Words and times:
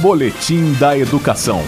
Boletim 0.00 0.74
da 0.78 0.96
Educação. 0.96 1.58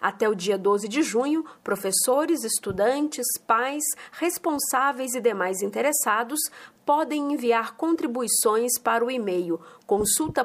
Até 0.00 0.28
o 0.28 0.34
dia 0.34 0.56
12 0.56 0.88
de 0.88 1.02
junho, 1.02 1.44
professores, 1.62 2.42
estudantes, 2.42 3.26
pais, 3.46 3.84
responsáveis 4.12 5.14
e 5.14 5.20
demais 5.20 5.60
interessados 5.60 6.40
podem 6.86 7.34
enviar 7.34 7.76
contribuições 7.76 8.78
para 8.78 9.04
o 9.04 9.10
e-mail 9.10 9.60
consulta. 9.86 10.40